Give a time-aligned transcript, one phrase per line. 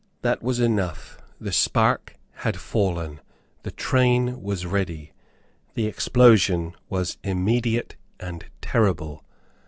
[0.23, 3.19] That was enough; the spark had fallen;
[3.61, 5.13] the train was ready;
[5.75, 9.23] the explosion was immediate and terrible.